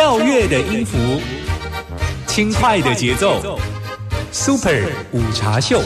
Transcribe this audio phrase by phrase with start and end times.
[0.00, 0.96] 跳跃的音符，
[2.26, 3.60] 轻快的节奏
[4.32, 5.82] ，Super 午茶秀。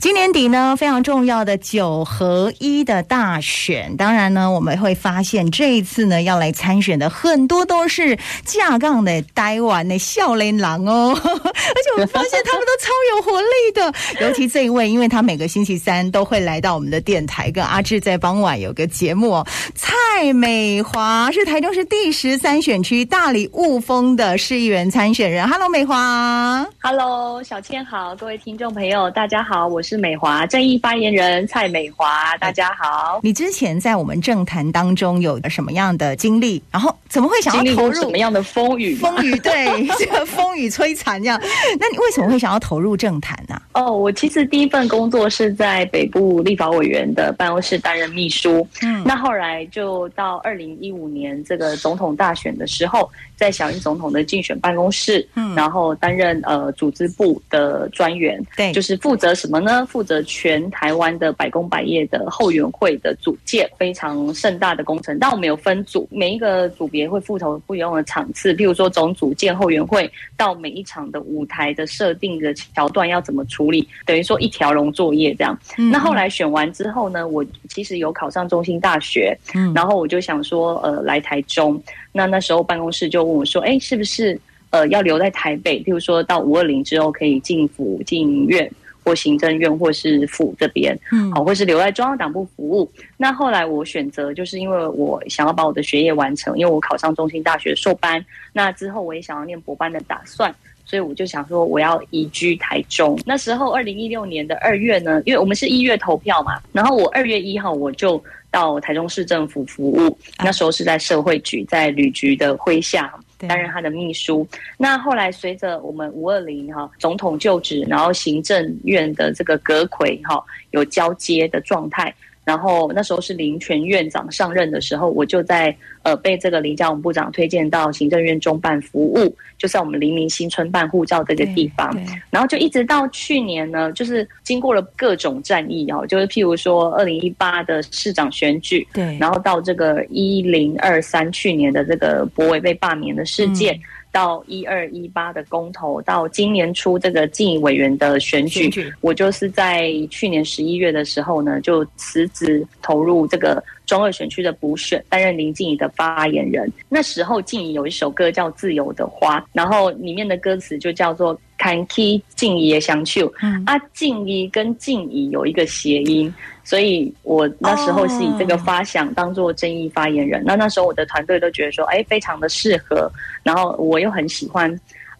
[0.00, 19.46] 今年底呢，非常重要的九合一的大选，当然呢，我们会发现这一次呢，要来参选的很多都是架杠的呆玩的笑脸郎哦， 而且我们发现他们都超有活力的，尤其这一位，因为他每个星期三都会来到我们的电台，跟阿志在傍晚有个节目哦。
[19.74, 29.89] 蔡美华是台中市第十三选区大理雾峰的市议员参选人，Hello，美华，Hello，小千好，各位听众朋友，大家好，我是。
[29.90, 33.18] 是美华正义发言人蔡美华，大家好。
[33.24, 36.62] 你之前在我们政坛当中有什么样的经历？
[36.70, 38.94] 然后怎么会想要投入什么样的风雨？
[38.94, 41.36] 风雨对， 这个风雨摧残这样。
[41.80, 43.60] 那你为什么会想要投入政坛呢？
[43.72, 48.64] 哦，我其实第一份工作是在北部立法委员的办公室担任秘书。
[48.82, 58.38] 嗯，那后来就到二零一五年这个总统大选的时候，在小英总统的竞选办公室，嗯，然后担任呃组织部的专员。
[58.54, 59.86] 对，就是负责什么呢？
[59.86, 65.18] 负责全台湾的百工百业的后援会的组建，非常盛大的工程。
[65.18, 68.52] 但我们有分组，每一个组别会负责不一样的场次。
[68.52, 75.58] 譬如说，总组建后援会，到每一场的舞台的设定的桥段要怎么处理，等于说一条龙作业这样。
[75.90, 81.82] 那后来选完之后呢，我其实有考上中心大学，嗯然后我就想说，呃，来台中。
[82.12, 84.38] 那那时候办公室就问我说，哎，是不是
[84.70, 85.80] 呃要留在台北？
[85.82, 88.70] 譬如说到五二零之后可以进府进院。
[89.02, 92.88] 或行政院或是府这边，嗯，好，或是留在中央党部服务。
[93.16, 98.22] 那后来我选择，就是因为我想要把我的学业完成，因为我考上中心大学硕班。
[98.52, 103.18] 那之后我也想要念博班的打算，所以我就想说我要移居台中。
[103.24, 113.12] 那时候二零一六年的二月呢，因为我们是一月投票嘛，然后我二月一号我就到台中市政府服务，那时候是在社会局，在旅局的麾下。
[113.48, 114.46] 担任他的秘书。
[114.76, 122.14] 那后来随着我们五二零哈总统就职，然后行政院的这个阁魁哈有交接的状态。
[122.44, 131.94] 然后那时候是林权院长上任的时候，我就在呃被这个林佳龙部长推荐到行政院中办服务，就在我们黎明新村办护照这个地方。
[132.30, 143.78] 然后就一直到去年呢，就是经过了各种战役哦，就是譬如说二零一八的市长选举，对，然后到这个一零二三去年的这个博伟被罢免的事件。
[144.12, 156.72] 到一二一八的公投，到今年初这个竞议委员的选举，我就是在去年十一月的时候呢，就辞职投入这个中二选区的补选，担任林静怡的发言人。
[156.88, 163.28] 那时候静怡有一首歌叫《自由的花》，然后里面的歌词就叫做 “Can Key 静怡也想去”，
[163.66, 166.32] 啊，静怡跟静怡有一个谐音。
[166.62, 173.10] 所以我那时候是以这个发想当做争议发言人，那那时候我的团队都觉得说，哎，非常的适合，
[173.42, 174.72] 然后我又很喜欢，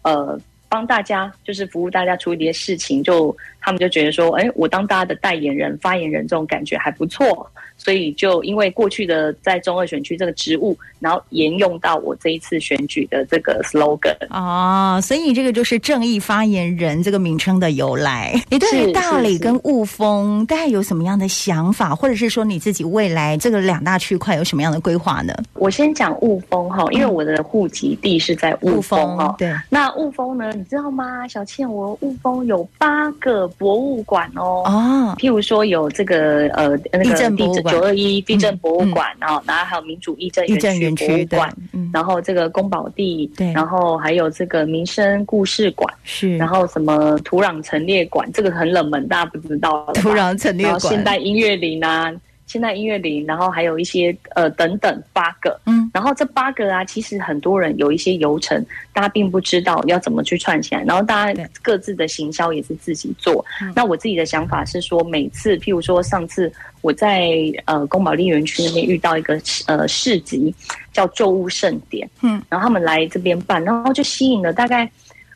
[0.03, 0.39] 呃，
[0.71, 7.45] 帮大家就是服务大家处理一些事情，就他们就觉得说，哎，我当大家的代言人、发言人这种感觉还不错。
[7.77, 18.39] 所以就因为过去的在中二选区这个职务，然后沿用到我这一次选举的这个 slogan 哦，所以这个就是正义发言人这个名称的由来。
[18.49, 25.33] 你对大理跟雾峰大概有什么样的想法，或者是说你自己未来这个两大区块有什么样的规划呢？
[25.55, 29.33] 我先讲雾峰哈，因为我的户籍地是在雾峰哈。
[29.39, 31.27] 对，那雾峰呢，你知道吗？
[31.27, 34.61] 小倩，我雾峰有八个博物馆哦。
[34.67, 37.61] 哦，譬如说有这个呃那个地质。
[37.71, 41.55] 九二一地震博物馆，然后，然后还有民主义政园区博物馆，
[41.93, 49.85] 然后这个宫保地，对，然后还有这个民生故事馆，是，然后什么土壤陈列馆，这个很冷门，大家不知道。
[49.93, 52.13] 土壤陈列馆，现代音乐林啊。
[52.47, 63.43] 现代音乐林，然后还有一些呃等等八个，嗯，然后这八个啊，其实很多人有一些流程，大家并不知道要怎么去串起来，然后大家各自的行销也是自己做。
[63.75, 66.51] 那我自己的想法是说，每次譬如说上次
[66.81, 67.29] 我在
[67.65, 70.53] 呃宫保利园区那边遇到一个呃市集，
[70.93, 74.89] 叫旧物盛典，嗯，然后他们来这边办，然后就吸引了大概。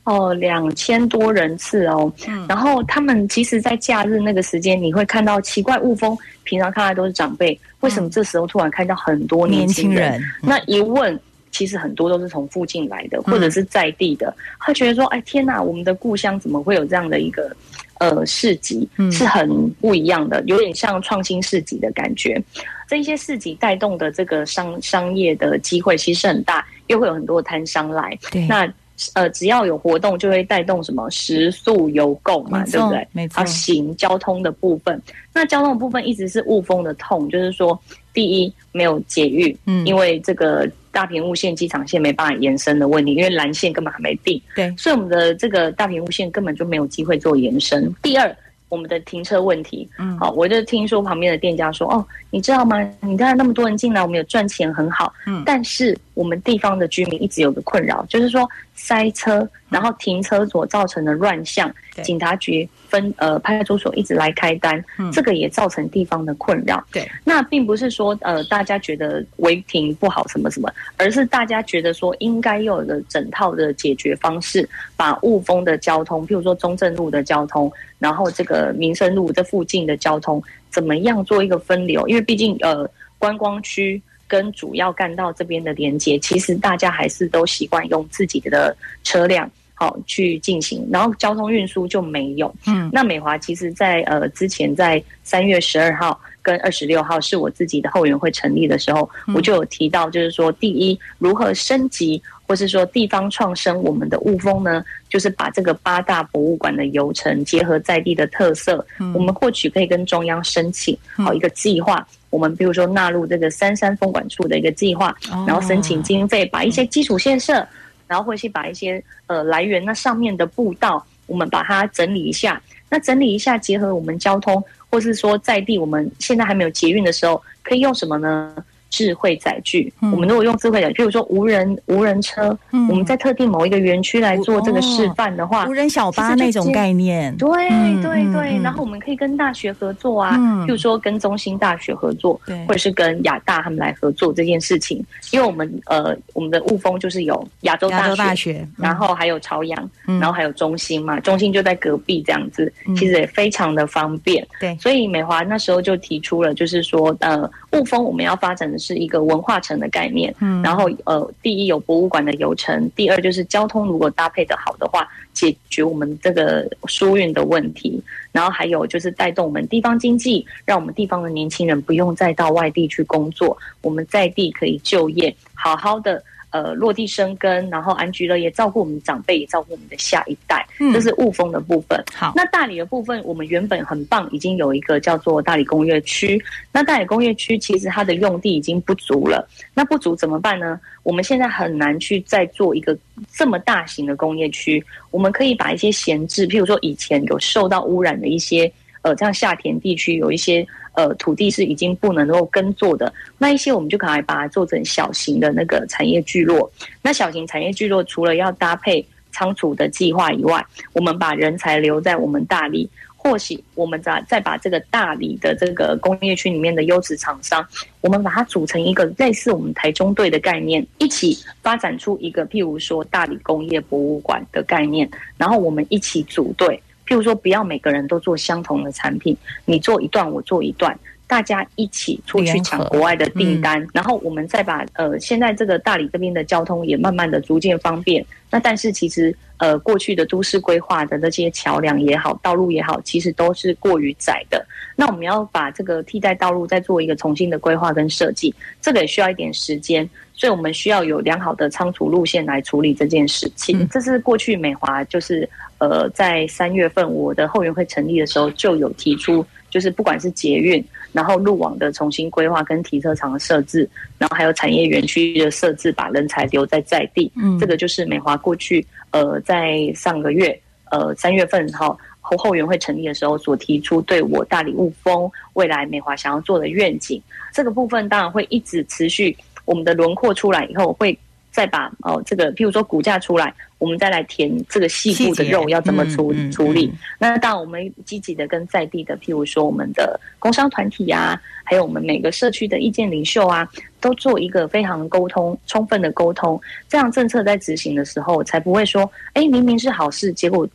[0.06, 2.12] 哦，两千多人次哦，
[2.48, 10.22] 然后他们其实，在假日那个时间，你会看到奇怪雾峰，平常看来都是长辈，为什么这时候突然看到很多年轻人？
[10.44, 11.20] 那一问，
[11.50, 17.52] 其实很多都是从附近来的，或者是在地的，他觉得说，哎，天哪，我们的故乡怎么会有这样的一个
[17.98, 18.88] 呃市集？
[19.12, 22.40] 是很不一样的，有点像创新市集的感觉。
[22.88, 28.72] 这一些市集带动的这个商商业的机会其实很大，又会有很多摊商来，对，那。
[29.14, 33.08] 呃，只要有活动就会带动什么食宿游购嘛，对不对？
[33.12, 35.02] 没错啊，行交通的部分，
[35.34, 37.78] 那交通的部分一直是雾峰的痛，就是说，
[38.14, 47.94] 第一没有捷运，嗯因为这个大屏雾线、机场线没办法延伸的问题，因为蓝线根本还没定，对，所以我们的这个大屏雾线根本就没有机会做延伸。
[48.02, 48.34] 第二，
[48.70, 52.78] 我们的停车问题，嗯好，我就听说旁边的店家说，哦，你知道吗？
[53.02, 61.72] 你看那么多人进来，我们有赚钱很好，嗯但是我们地方的居民一直有个困扰，就是说塞车，然后停车所造成的乱象，
[62.02, 66.84] 警察局分呃派出所一直来开单，嗯这个也造成地方的困扰。
[66.92, 82.08] 对，那并不是说呃大家觉得违停不好什么什么，而是大家觉得说应该有一个整套的解决方式，把雾峰的交通，譬如说中正路的交通，然后这个民生路这附近的交通，怎么样做一个分流？
[82.08, 82.90] 因为毕竟呃
[83.20, 84.02] 观光区。
[84.28, 92.54] 跟主要干道这边的连接，其实大家还是都习惯用自己的车辆好去进行，然后交通运输就没有。
[92.66, 112.08] 嗯那美华其实在，呃之前在三月十二号跟二十六号是我自己的后援会成立的时候，嗯我就有提到，就是说第一如何升级，或是说地方创生我们的雾峰呢，就是把这个八大博物馆的游程结合在地的特色，嗯我们或许可以跟中央申请好一个计划。
[112.36, 117.66] 我们比如说纳入这个三山风管处的一个计划，哦然后申请经费，把一些基础建设，
[118.08, 122.62] 然后或是把一些呃来源那上面的步道，我们把它整理一下。
[122.90, 128.54] 那整理一下，结合我们交通，或是说在地，我们现在还没有捷运的时候，可以用什么呢？
[128.96, 129.92] 智慧载具。
[130.02, 130.10] 嗯。
[130.14, 132.88] 我们如果用智慧载具，比如说无人无人车，嗯。
[132.88, 140.66] 我们在特定某一个园区来做这个示范的话，无人小巴那种概念，对嗯对嗯对，嗯然后我们可以跟大学合作啊，嗯。
[140.66, 150.20] 譬如说跟中心大学合作，或者是跟亚大他们来合作这件事情，因为我们呃我们的雾峰就是有亚洲大学，大学，然后还有朝阳，嗯。
[150.20, 152.96] 然后还有中心嘛，中心就在隔壁这样子，嗯。
[152.96, 154.46] 其实也非常的方便。
[154.60, 154.78] 对。
[154.80, 168.00] 所以美华那时候就提出了，就是说呃雾峰我们要发展的是一个文化城的概念，嗯然后呃第一有博物馆的游程，第二就是交通如果搭配的好的话，解决我们这个疏运的问题，
[168.32, 176.22] 然后还有就是带动我们地方经济，让我们地方的年轻人不用再到外地去工作，我们在地可以就业，好好的。
[176.56, 182.02] 呃，落地生根，然后安居乐业，照顾我们长辈，也照顾我们的下一代，嗯这是雾峰的部分。
[182.14, 186.42] 好，那大理的部分，我们原本很棒，已经有一个叫做大理工业区。
[186.72, 190.80] 那大理工业区其实它的用地已经不足了，那不足怎么办呢？
[191.04, 192.98] 我们现在很难去再做一个
[193.34, 194.82] 这么大型的工业区。
[195.12, 198.72] 我们可以把一些闲置，譬如说以前有受到污染的一些，
[199.02, 200.66] 呃，像夏田地区有一些
[200.96, 206.72] 呃土地是已经不能够耕作的，那一些我们就可能把它做成小型的那个产业聚落。
[207.02, 217.68] 那小型产业聚落除了要搭配仓储的计划以外，我们把人才留在我们大理，或许我们再再把这个大理的这个工业区里面的优质厂商，
[218.00, 226.82] 我们把它组成一个类似我们台中队的概念，一起发展出一个譬如说大理工业博物馆的概念，然后我们一起组队。
[227.06, 229.36] 譬如说，不要每个人都做相同的产品，
[229.66, 230.98] 你做一段，我做一段，
[231.28, 238.26] 大家一起出去抢国外的订单，然后我们再把呃，现在这个大理这边的交通也慢慢的逐渐方便。
[238.52, 244.66] 那但是其实呃，过去的都市规划的那些桥梁也好，道路也好，其实都是过于窄的。
[244.96, 250.08] 那我们要把这个替代道路再做一个重新的规划跟设计，这个也需要一点时间。
[250.38, 253.80] 所以我们需要有良好的仓储路线来处理这件事情。
[253.80, 260.84] 嗯这是过去美华就是呃，在三月份我的后援会成立的时候就有提出，就是不管是捷运，
[261.16, 267.32] 然后路网的重新规划跟停车场的设置，然后还有产业园区的设置，把人才留在在地。
[267.38, 270.60] 嗯这个就是美华过去呃在上个月
[270.92, 271.98] 呃三月份哈。
[272.28, 277.22] 后后援会成立的时候所提出对我大理雾峰未来美华想要做的愿景，
[277.54, 279.38] 这个部分当然会一直持续。
[279.66, 281.16] 我们的轮廓出来以后，会
[281.52, 286.98] 再把哦这个，譬如说股价出来，我们再来填这个细部的肉要怎么处处理嗯。
[287.20, 293.68] 那当然，我们积极的跟在地的，譬如说我们的工商团体啊，还有我们每个社区的意见领袖啊，
[294.00, 300.68] 都做一个非常沟通、充分的沟通，这样政策在执行的时候，才不会说，哎，明明是好事，结果。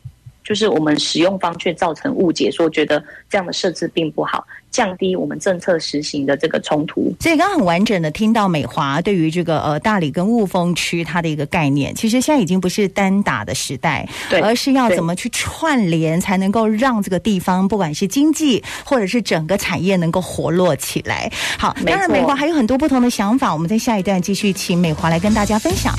[0.43, 7.13] 就是我们使用方却造成误解，说觉得这样的设置并不好，降低我们政策实行的这个冲突。
[7.19, 21.31] 所以刚刚很完整的听到美华对于这个呃大理跟雾峰区它的一个概念，其实现在已经不是单打的时代，对，而是要怎么去串联，才能够让这个地方不管是经济或者是整个产业能够活络起来。
[21.57, 25.95] 好，当然美华还有很多不同的想法，我们在下一段继续请美华来跟大家分享。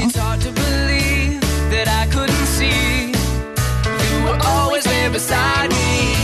[5.13, 6.15] Beside me.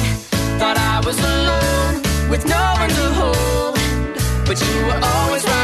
[0.59, 1.95] Thought I was alone
[2.31, 3.77] with no one to hold,
[4.47, 5.58] but you were always right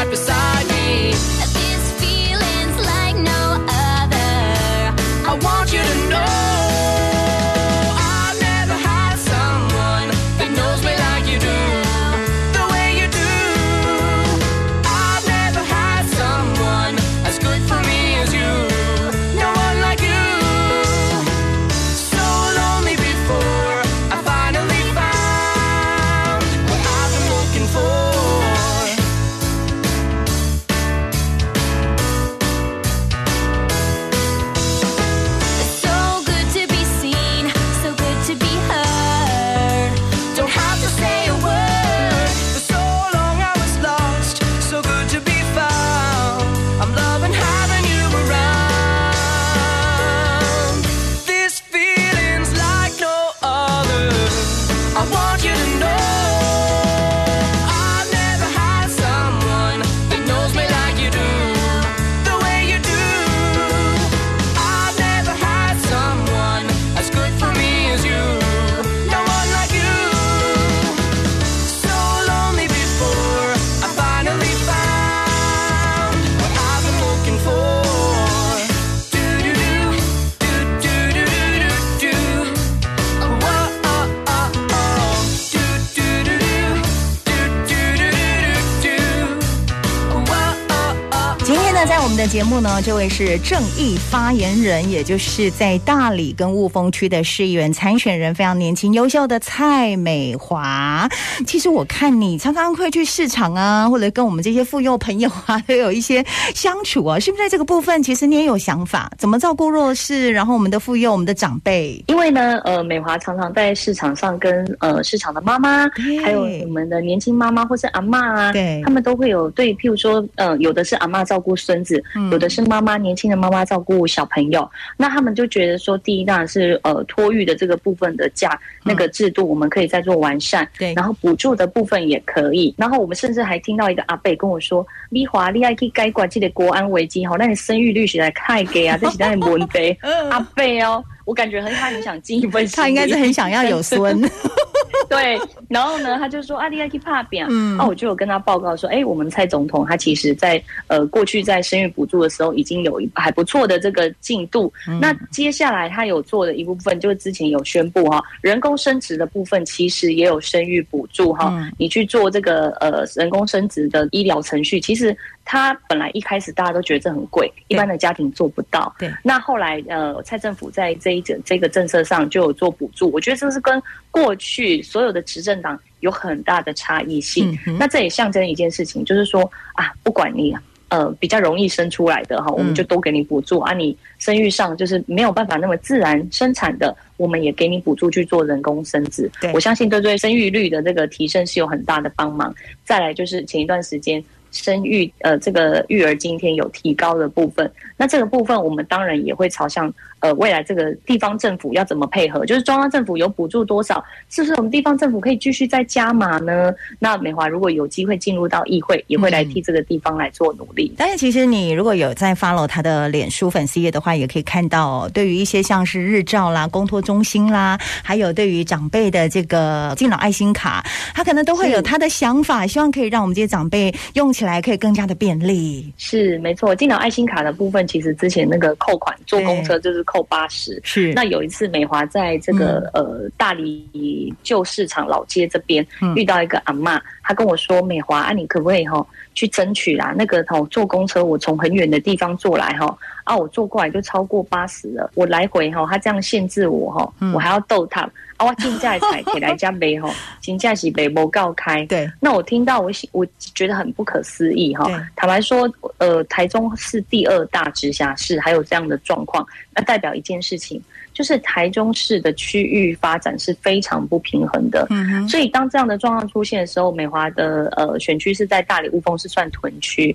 [91.87, 101.07] 在我们的节目呢，这位是正义发言人，也就是在大理跟雾峰区的市议员参选人，非常年轻优秀的蔡美华。
[101.45, 106.25] 其实我看你常常会去市场啊，或者跟我们这些妇幼朋友啊，都有一些
[106.55, 112.03] 相处啊，是不是在这个部分，其实你也有想法，怎么照顾弱势，然后我们的妇幼、我们的长辈？
[112.07, 115.87] 因为呢，呃，美华常常在市场上跟呃市场的妈妈，
[116.23, 122.29] 还有我们的年轻妈妈或是阿妈啊，对他们都会有对，譬如说，呃，有的是阿妈照顾孙子，嗯。
[122.31, 130.93] 有的是妈妈年轻的妈妈照顾小朋友，那他们就觉得说，第一当然是呃托育的这个部分的价那个制度，我们可以再做完善，嗯对。
[130.95, 139.97] 然后补助的部分也可以，然后我们甚至还听到一个阿贝跟我说，丽华，你爱去该管这个国安危机哈，那你生育率实在太低啊，这是在问题，
[140.29, 141.03] 阿贝哦。
[141.25, 144.21] 我感觉很他很想尽一份，他应该是很想要有孙，
[145.09, 147.77] 对，然后呢，他就说阿丽亚去怕扁，嗯。
[147.77, 154.99] 啊，我就有跟他报告说，哎，我们蔡总统他其实在呃过去在生育补助的时候已经有一还不错的这个进度，嗯。
[154.99, 161.71] 那接下来他有做的一部分就是之前有宣布哈，人工生殖的部分其实也有生育补助哈，嗯。
[161.77, 165.15] 你去做这个呃人工生殖的医疗程序，其实
[165.47, 177.55] 它本来一开始大家都觉得这很贵，一般的家庭做不到，对那后来呃，蔡政府在这一整这个政策上就有做补助，我觉得这是跟过去所有的执政党有很大的差异性。
[177.67, 179.39] 嗯那这也象征一件事情，就是说
[179.75, 180.55] 啊，不管你
[180.89, 183.71] 呃比较容易生出来的哈，我们就都给你补助、啊。
[183.73, 189.53] 你生育上就是没有办法那么自然生产的，我们也给你补助去做人工生殖对。
[189.53, 192.51] 我相信这对生育率的这个提升是有很大的帮忙。
[192.83, 194.23] 再来就是前一段时间。
[194.55, 199.93] 生育呃，这个育儿津贴有提高的部分，那这个部分我们当然也会朝向
[200.25, 206.73] 呃未来这个地方政府要怎么配合，就是中央政府有补助多少，是不是我们地方政府可以继续再加码呢？
[206.97, 210.91] 那美华如果有机会进入到议会，也会来替这个地方来做努力。
[210.97, 225.93] 但是其实你如果有在 follow 他的脸书粉丝页的话，也可以看到、哦，对于一些像是日照啦、公托中心啦，还有对于长辈的这个敬老爱心卡，他可能都会有他的想法，希望可以让我们这些长辈用起来可以更加的便利。
[225.97, 230.79] 是没错，敬老爱心卡的部分，其实之前那个扣款坐公车就是扣八十。
[230.83, 240.13] 是那有一次，美华在这个、呃大理旧市场老街这边、嗯遇到一个阿妈，她跟我说：“美华啊，你可不可以哈、去争取啦？
[240.17, 251.85] 那个哈、坐公车，我从很远的地方坐来哈、啊，我坐过来就超过八十了，我来回哈、他这样限制我哈、嗯我还要逗他啊，我进价才给来家杯哈， 进价是北不告开。
[251.85, 254.95] 对，那我听到我喜我觉得很不可思议哈对。
[255.15, 260.81] 坦白说，呃，台中是第二大直辖市，还有这样的状况，那代表一件事情，
[261.13, 264.85] 就是台中市的区域发展是非常不平衡的。
[264.89, 270.13] 嗯哼，所以当这样的状况出现的时候，美华的呃选区是在大理雾峰是算屯区，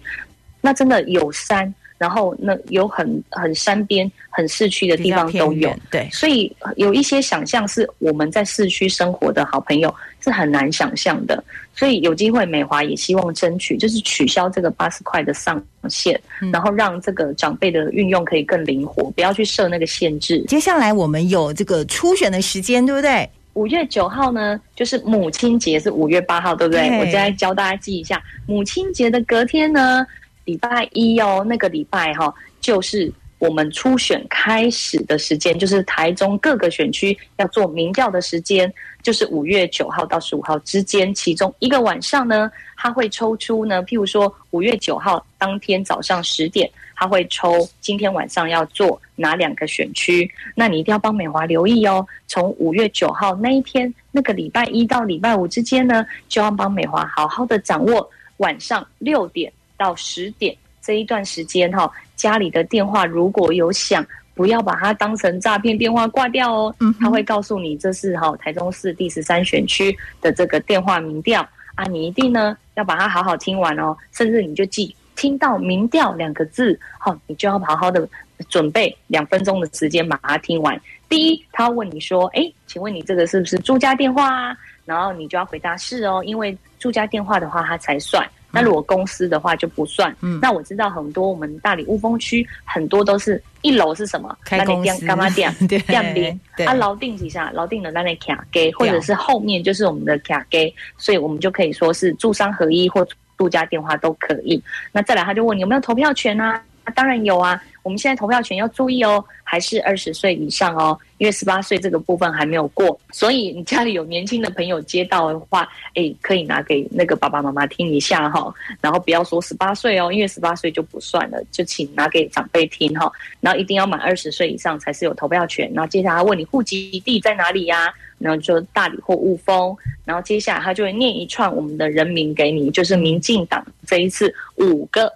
[0.61, 5.71] 那真的有山，然后那有很很山边、很市区的地方都有。
[5.91, 11.45] 对，所以呃有一些想象是我们在市区生活的好朋友，是是很难想象的。
[11.75, 20.43] 所以有机会，美华也希望争取，就是取消这个八十块的上限，嗯然后让这个长辈的运用可以更灵活，不要去设那个限制。
[20.49, 23.29] 接下来我们有这个初选的时间，对不对？
[23.55, 26.89] 五月九号呢，就是母亲节是五月八号，对不对？
[26.89, 30.07] 对我现在教大家记一下，母亲节的隔天呢，
[30.45, 52.07] 礼拜一哦，那个礼拜哈、就是我们初选开始的时间，就是台中各个选区要做民调的时间，就是五月九号到十五号之间，其中一个晚上呢，他会抽出呢，譬如说五月九号当天早上十点，他会抽今天晚上要做哪两个选区，那你一定要帮美华留意哦。
[52.27, 64.07] 从五月九号那一天，那个礼拜一到礼拜五之间呢，就要帮美华好好的掌握晚上六点到十点这一段时间哈、家里的电话如果有响。
[64.33, 78.09] 不要把它当成诈骗电话挂掉哦，嗯他会告诉你这是哈、台中市第十三选区的这个电话民调啊，你一定呢要把它好好听完哦，甚至你就记听到民调两个字，好、你就要好好的
[78.49, 80.81] 准备两分钟的时间把它听完。
[81.07, 84.57] 第一，他问你说：“哎，请问你这个是不是住家电话啊？”
[84.87, 88.27] 然后你就要回答是哦，因为住家电话的话它才算。
[88.53, 90.15] 那如果公司的话就不算。
[90.21, 94.37] 嗯那我知道很多我们大理雾峰区很多都是一楼是什么？
[94.45, 95.55] 开公司干嘛店？
[95.69, 103.07] 对店名对啊，楼定几下，老定的那那卡给，或者是后面就是我们的卡给，所以我们就可以说是住商合一或
[103.39, 104.63] 住家电话都可以。
[104.93, 106.63] 那再来，他就问你有没有投票权啊？
[106.91, 107.61] 当然有啊。
[107.83, 125.73] 我们现在投票权要注意哦，还是二十岁以上哦，因为十八岁这个部分还没有过，所以你家里有年轻的朋友接到的话，哎，可以拿给那个爸爸妈妈听一下哈、然后不要说十八岁哦，因为十八岁就不算了，就请拿给长辈听哈、然后一定要满二十岁以上才是有投票权。
[125.75, 135.11] 然后接下来问你户籍地在哪里呀、然后就大理或雾峰，然后接下来他就会念一串我们的人名给你，就是民进党这一次五个。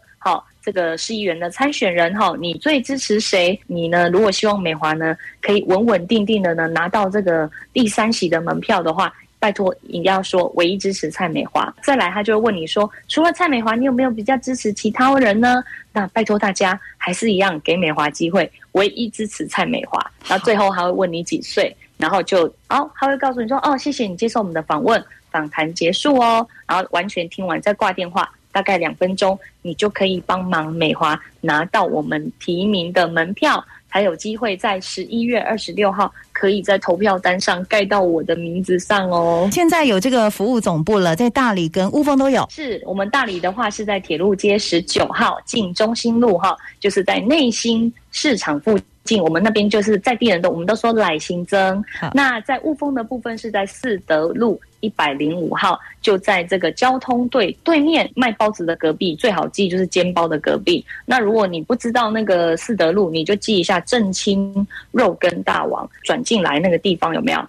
[0.65, 3.59] 这个市议员的参选人哈，你最支持谁？
[3.67, 4.09] 你呢？
[4.09, 11.71] 如果希望美华呢可以稳稳定定的呢拿到这个第三席的门票的话，拜托一定要说唯一支持蔡美华。
[11.83, 15.63] 再来，他就会问你说，除了蔡美华，你有没有比较支持其他人呢？
[15.93, 20.01] 那拜托大家还是一样给美华机会，唯一支持蔡美华。
[20.27, 28.27] 然后最后还会问你几岁，然后就哦，他会告诉你说哦，谢谢你接受我们的访问，访谈结束哦，然后完全听完再挂电话。
[28.55, 39.49] 大概两分钟，你就可以帮忙美华拿到我们提名的门票，才有机会在十一月二十六号可以在投票单上盖到我的名字上哦。
[39.51, 42.47] 现在有这个服务总部了，在大理跟乌峰都有。
[42.49, 48.87] 是我们大理的话是在铁路街十九号进中心路哈，就是在内心市场附近。
[49.23, 51.85] 我们那边就是在地人的我们都说来新增。
[52.13, 60.85] 那在雾峰的部分是在四德路一百零五号，就在这个交通队对面卖包子的隔壁，最好记就是煎包的隔壁。
[61.05, 67.41] 那如果你不知道那个四德路，你就记一下正清肉羹大王转进来那个地方有没有？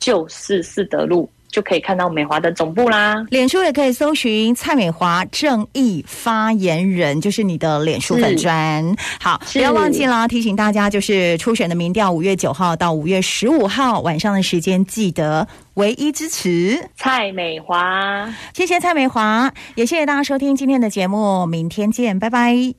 [0.00, 3.24] 就是四德路，就可以看到美华的总部啦。
[3.30, 8.84] 脸书也可以搜寻蔡美华正义发言人，就是你的脸书粉专。
[9.20, 16.90] 好，不要忘记了，提醒大家，就是初选的民调，五月九号到五月十五号晚上的时间，记得唯一支持。
[16.96, 18.28] 蔡美华。
[18.52, 22.74] 谢谢蔡美华，也谢谢大家收听今天的节目，明天见，拜拜。